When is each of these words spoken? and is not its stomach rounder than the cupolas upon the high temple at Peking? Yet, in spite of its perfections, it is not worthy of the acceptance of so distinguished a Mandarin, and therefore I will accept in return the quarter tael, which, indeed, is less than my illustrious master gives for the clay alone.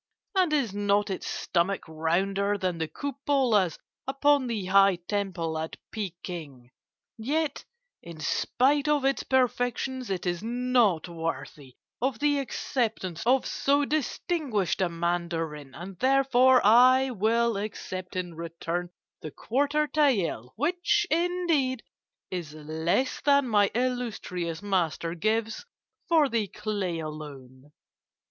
and 0.33 0.51
is 0.51 0.73
not 0.73 1.11
its 1.11 1.27
stomach 1.27 1.83
rounder 1.87 2.57
than 2.57 2.79
the 2.79 2.87
cupolas 2.87 3.77
upon 4.07 4.47
the 4.47 4.65
high 4.65 4.95
temple 5.07 5.59
at 5.59 5.75
Peking? 5.91 6.71
Yet, 7.19 7.65
in 8.01 8.19
spite 8.19 8.87
of 8.87 9.05
its 9.05 9.21
perfections, 9.21 10.09
it 10.09 10.25
is 10.25 10.41
not 10.41 11.07
worthy 11.07 11.75
of 12.01 12.17
the 12.17 12.39
acceptance 12.39 13.21
of 13.27 13.45
so 13.45 13.85
distinguished 13.85 14.81
a 14.81 14.89
Mandarin, 14.89 15.75
and 15.75 15.99
therefore 15.99 16.65
I 16.65 17.11
will 17.11 17.55
accept 17.57 18.15
in 18.15 18.33
return 18.33 18.89
the 19.21 19.29
quarter 19.29 19.85
tael, 19.87 20.49
which, 20.55 21.05
indeed, 21.11 21.83
is 22.31 22.55
less 22.55 23.21
than 23.23 23.47
my 23.47 23.69
illustrious 23.75 24.63
master 24.63 25.13
gives 25.13 25.63
for 26.09 26.27
the 26.27 26.47
clay 26.47 26.97
alone. 26.97 27.71